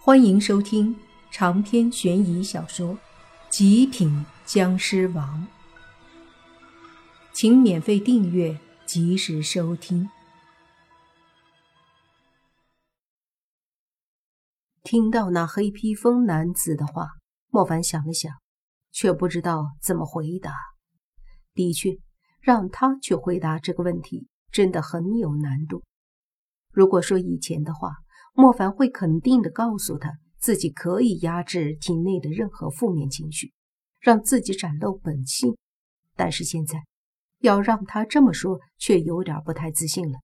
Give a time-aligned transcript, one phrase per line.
[0.00, 0.96] 欢迎收听
[1.30, 2.94] 长篇悬疑小说
[3.50, 5.42] 《极品僵尸王》，
[7.32, 10.08] 请免费订阅，及时收听。
[14.84, 17.08] 听到那黑披风男子的话，
[17.48, 18.32] 莫凡想了想，
[18.92, 20.54] 却不知道怎么回答。
[21.54, 21.98] 的确，
[22.40, 25.82] 让他去回答这个问题，真的很有难度。
[26.70, 27.96] 如果说以前的话，
[28.40, 33.52] 莫凡会肯定的告诉他，自己可以压制体内的任何负面情绪，
[33.98, 35.56] 让自己展露本性。
[36.14, 36.84] 但是现在，
[37.40, 40.20] 要让他这么说，却有点不太自信了。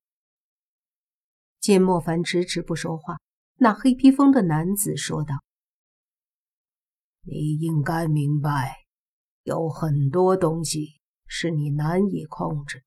[1.59, 3.17] 见莫凡迟迟不说话，
[3.57, 5.35] 那黑披风的男子说道
[7.27, 8.85] ：“你应该明白，
[9.43, 12.85] 有很多东西是你难以控制。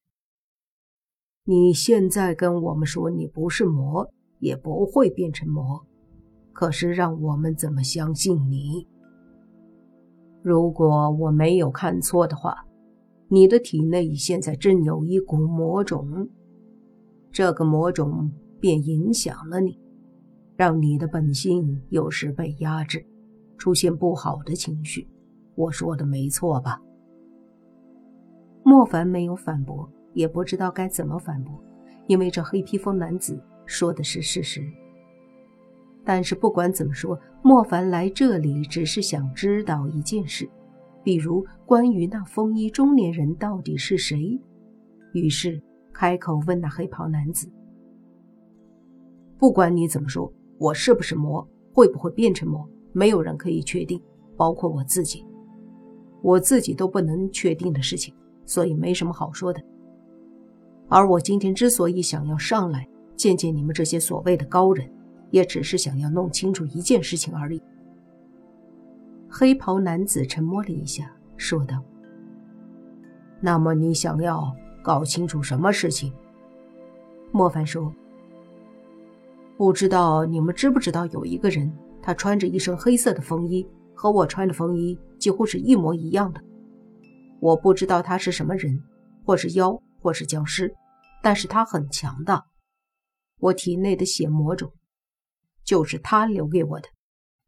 [1.44, 4.10] 你现在跟我们说你不是魔。”
[4.40, 5.86] 也不会变成魔，
[6.54, 8.88] 可是让我们怎么相信你？
[10.42, 12.66] 如果我没有看错的话，
[13.28, 16.30] 你的体内现在正有一股魔种，
[17.32, 19.78] 这个魔种便影响了你，
[20.56, 23.06] 让你的本性有时被压制，
[23.58, 25.08] 出现不好的情绪。
[25.56, 26.82] 我说的没错吧？
[28.64, 31.62] 莫凡没有反驳，也不知道该怎么反驳，
[32.08, 33.42] 因为这黑披风男子。
[33.68, 34.62] 说的是事实，
[36.04, 40.50] 但是不管怎么说，莫凡来这里只是想知道一件事，
[41.04, 44.40] 比如关于那风衣中年人到底是谁。
[45.14, 45.62] 于是
[45.94, 47.50] 开口问那黑袍男子
[49.40, 54.02] ：“不管你怎么说，我是不是魔，会不会变成魔，没有人可以确定，
[54.36, 55.26] 包括我自己，
[56.22, 58.14] 我自己都不能确定的事情，
[58.46, 59.62] 所以没什么好说的。
[60.90, 64.90] 而我今天之所以想要上来，见见你们这些所谓的高人，
[65.32, 67.62] 也只是想要弄清楚一件事情而已。
[69.30, 71.84] 黑袍男子沉默了一下，说道
[73.42, 76.14] ：“那么你想要搞清楚什么事情？”
[77.34, 77.94] 莫凡说
[79.58, 86.42] ：“不知道你们知不知道有一个人，他穿着一身黑色的风衣，和我穿的风衣几乎是一模一样的。
[87.40, 88.82] 我不知道他是什么人，
[89.26, 90.74] 或是妖，或是僵尸，
[91.22, 92.46] 但是他很强大。”
[93.38, 94.74] 我体内的血魔种，
[95.64, 96.90] 就是他留给我的，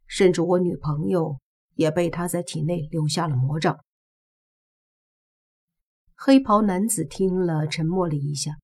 [0.08, 1.40] 甚至我女朋友
[1.74, 3.84] 也被他在体内留下了魔障。
[6.16, 8.60] 黑袍男子听了，沉默了一下，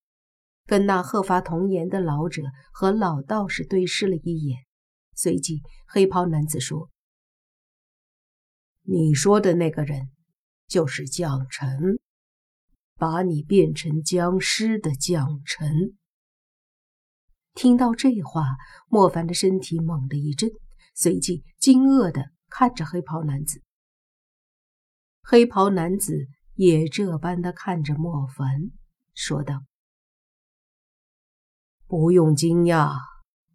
[0.66, 2.42] 跟那鹤发童颜的老者
[2.72, 4.58] 和老道士对视了一眼，
[5.14, 6.90] 随即黑袍男子说
[8.84, 10.10] ：“你说的那个人，
[10.68, 11.98] 就是将臣，
[12.96, 15.96] 把你变成僵尸的将臣。”
[17.56, 18.42] 听到这话，
[18.86, 20.50] 莫凡的身体猛地一震，
[20.94, 23.62] 随即惊愕地看着黑袍男子。
[25.22, 28.72] 黑袍男子也这般的看着莫凡，
[29.14, 29.62] 说道
[31.88, 32.98] ：“不用惊讶，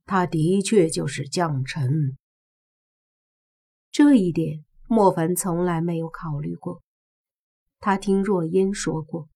[0.08, 2.18] 他的确就是将臣。
[3.92, 6.82] 这一点，莫凡从来没有考虑过。
[7.78, 9.30] 他听若烟说过，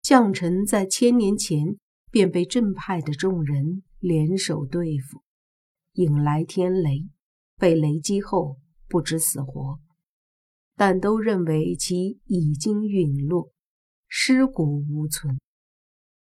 [0.00, 1.78] 将臣在千年前。”
[2.16, 5.22] 便被正派的众人联手对付，
[5.92, 7.10] 引来天雷，
[7.58, 8.56] 被雷击后
[8.88, 9.78] 不知死活，
[10.76, 13.52] 但都认为其已经陨落，
[14.08, 15.38] 尸骨无存。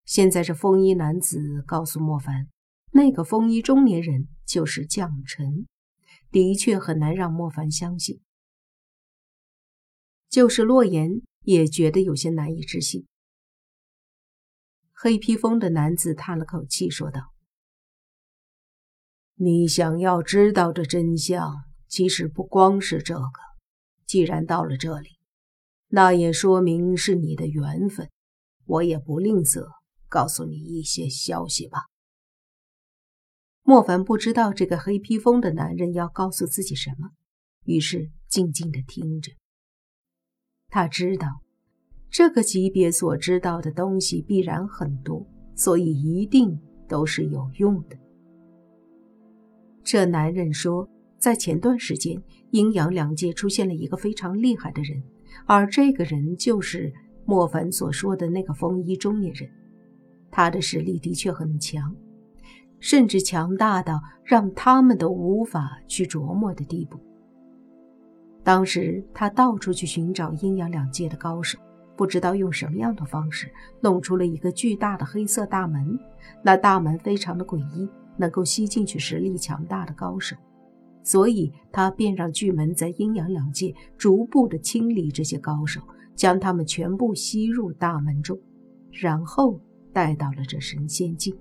[0.05, 2.47] 现在这风衣男子告诉莫凡，
[2.93, 5.67] 那个风衣中年人就是将臣，
[6.31, 8.21] 的确很难让莫凡相信。
[10.31, 13.05] 就是洛言也觉得有些难以置信。
[15.05, 17.33] 黑披风的男子叹了口气，说道
[19.35, 23.41] ：“你想要知道的真相，其实不光是这个。
[24.07, 25.19] 既然到了这里，
[25.89, 28.13] 那也说明是你的缘分。
[28.65, 29.67] 我也不吝啬
[30.09, 31.87] 告诉你一些消息吧。”
[33.65, 37.11] 莫凡不知道这个黑披风的男人要告诉自己什么，
[37.65, 39.33] 于是静静的听着。
[40.69, 41.42] 他知道。
[42.13, 47.97] 这个级别所知道的东西必然很多，所以一定都是有用的。
[49.83, 50.87] 这男人说，
[51.17, 55.03] 在前段时间，阴阳两界出现了一个非常厉害的人，
[55.47, 56.93] 而这个人就是
[57.25, 59.49] 莫凡所说的那个风衣中年人。
[60.31, 61.97] 他的实力的确很强，
[62.79, 67.01] 甚至强大到让他们都无法去琢磨的地步。
[68.43, 71.59] 当时他到处去寻找阴阳两界的高手。
[71.97, 73.51] 不知道用什么样的方式
[73.81, 75.99] 弄出了一个巨大的黑色大门，
[76.43, 80.37] 那大门非常的诡异，能够吸进去实力强大的高手，
[81.03, 85.81] 所以他便让巨门在阴阳两界逐步的清理这些高手，
[86.15, 88.39] 将他们全部吸入大门中，
[88.91, 89.61] 然后
[89.93, 91.37] 带到了这神仙境。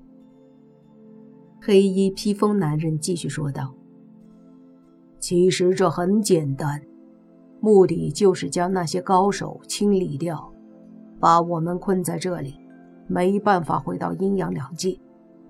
[1.62, 3.74] 黑衣披风男人继续说道
[5.20, 6.82] ：“其实这很简单，
[7.62, 10.52] 目的就是将那些高手清理掉，
[11.20, 12.56] 把我们困在这里，
[13.08, 15.00] 没办法回到阴阳两界，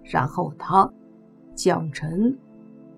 [0.04, 0.88] 然后他，
[1.56, 2.38] 将臣，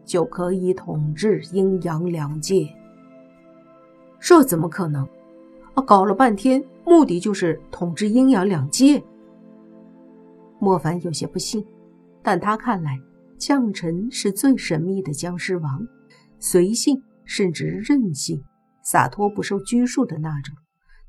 [0.03, 2.67] 就可以统治阴阳两界。
[4.19, 5.07] 这怎么可能？
[5.75, 9.01] 啊，搞了半天，目的就是统治阴阳两界。”
[10.59, 11.65] 莫凡有些不信。
[12.25, 12.97] 但他看来，
[13.37, 15.85] 将臣是最神秘的僵尸王，
[16.39, 18.41] 随性甚至任性、
[18.83, 20.55] 洒脱不受拘束的那种，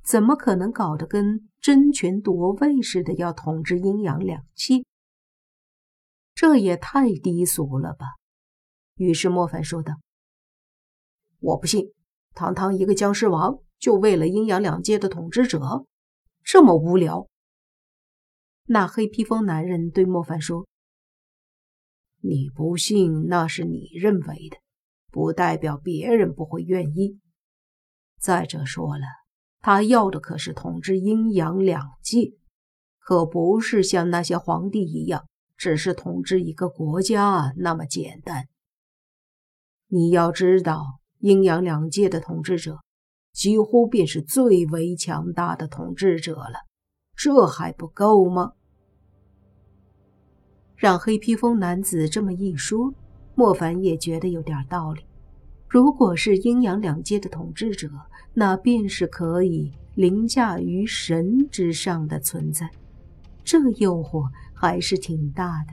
[0.03, 4.85] 怎么可能搞得跟争权夺位似的，要统治阴阳两界？
[6.35, 8.07] 这也太低俗了吧！
[8.97, 9.95] 于是莫凡说道
[11.41, 11.93] ：“我不信，
[12.33, 15.85] 堂堂一个僵尸王，就为了阴阳两界的统治者，
[16.43, 17.29] 这么无聊。”
[18.67, 20.67] 那黑披风男人对莫凡说。
[22.21, 24.57] 你不信，那是你认为的，
[25.11, 27.21] 不代表别人不会愿意。
[28.25, 29.05] 再者说了，
[29.61, 32.33] 他要的可是统治阴阳两界，
[32.99, 35.27] 可不是像那些皇帝一样，
[35.59, 38.49] 只是统治一个国家那么简单。
[39.89, 42.79] 你要知道，阴阳两界的统治者，
[43.35, 46.61] 几乎便是最为强大的统治者了，
[47.15, 48.53] 这还不够吗？
[50.77, 52.95] 让黑披风男子这么一说，
[53.35, 55.05] 莫凡也觉得有点道理。
[55.69, 57.91] 如果是阴阳两界的统治者，
[58.35, 62.69] 那便是可以凌驾于神之上的存在，
[63.45, 65.73] 这诱惑还是挺大的。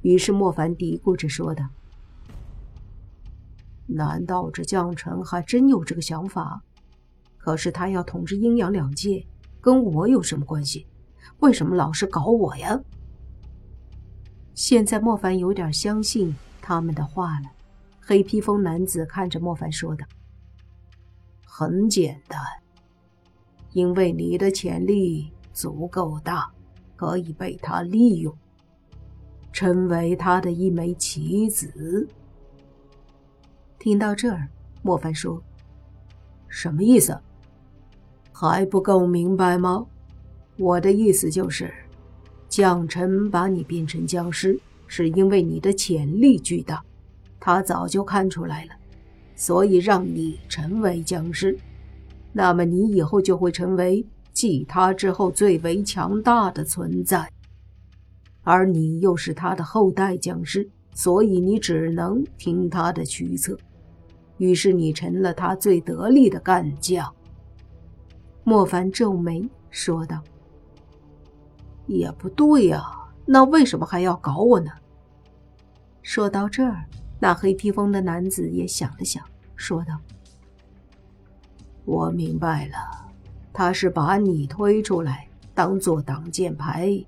[0.00, 1.68] 于是莫凡嘀咕着说道
[3.86, 6.62] ：“难道这将臣还真有这个想法？
[7.36, 9.26] 可是他要统治阴阳两界，
[9.60, 10.86] 跟我有什么关系？
[11.40, 12.80] 为什么老是搞我呀？”
[14.54, 17.46] 现在莫凡有点相信他们的话了。
[18.00, 20.06] 黑披风男子看着莫凡说道
[21.52, 22.40] ：“很简单，
[23.72, 26.48] 因为你的潜力足够大，
[26.94, 28.32] 可以被他利用，
[29.52, 32.08] 成为他的一枚棋子。”
[33.80, 34.48] 听到这儿，
[34.80, 35.42] 莫凡说
[36.46, 37.20] ：“什么意思？
[38.32, 39.84] 还不够明白吗？
[40.56, 41.74] 我的意思就是。”
[42.48, 46.82] 将臣把你变成僵尸，是因为你的潜力巨大，
[47.38, 48.74] 他早就看出来了，
[49.40, 51.58] 所以让你成为僵尸。
[52.30, 54.04] 那么你以后就会成为
[54.34, 57.26] 继他之后最为强大的存在，
[58.42, 63.56] 而你又是他的后代僵尸，所以你只能听他的驱策。
[64.36, 67.10] 于是你成了他最得力的干将。
[68.44, 70.22] 莫凡皱眉说道。
[71.86, 72.82] 也不对呀，
[73.24, 74.70] 那为什么还要搞我呢？
[76.02, 76.84] 说到这儿，
[77.18, 79.22] 那黑披风的男子也想了想，
[79.60, 80.00] 说道
[81.84, 82.74] ：“我明白了，
[83.52, 87.04] 他是把你推出来当做挡箭牌，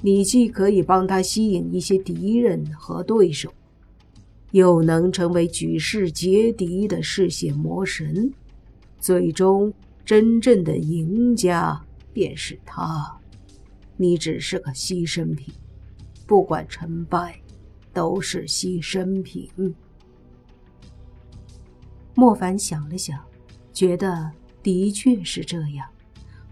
[0.00, 3.52] 你既可以帮他吸引一些敌人和对手，
[4.52, 8.32] 又能成为举世皆敌的嗜血魔神，
[9.00, 9.74] 最终
[10.04, 13.18] 真正的赢家便是他。”
[13.98, 15.52] 你只是个牺牲品，
[16.26, 17.38] 不管成败，
[17.92, 19.50] 都是牺牲品。
[22.20, 23.18] 莫凡想了想，
[23.72, 24.30] 觉得
[24.62, 25.88] 的确是这样。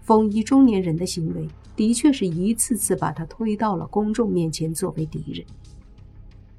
[0.01, 5.45] 风衣中年人的行为，的确是一次次把他推到了公众面前作为敌人。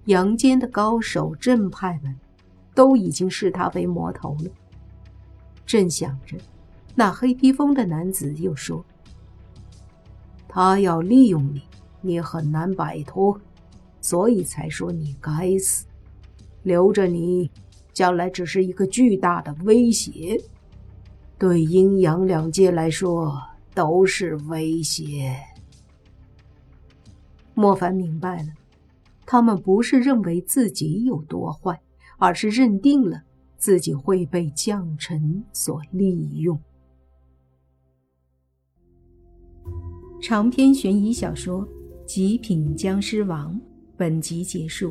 [0.04, 2.14] 阳间的高手正派们，
[2.72, 4.50] 都已经视他为魔头了。
[5.66, 6.36] 正想着，
[6.94, 8.84] 那黑披风的男子又说。
[10.46, 11.62] 他要利用你，
[12.00, 13.40] 你很难摆脱，
[14.00, 15.84] 所以才说你该死。
[16.62, 17.50] 留着你，
[18.00, 20.42] 将来只是一个巨大的威胁，
[21.38, 23.38] 对阴阳两界来说
[23.74, 25.36] 都是威胁。
[27.52, 28.48] 莫凡明白了，
[29.26, 31.78] 他们不是认为自己有多坏，
[32.16, 33.20] 而是认定了
[33.58, 36.58] 自己会被将臣所利用。
[40.22, 41.66] 长篇悬疑小说
[42.06, 43.54] 《极品僵尸王》
[43.94, 44.90] 本集结束，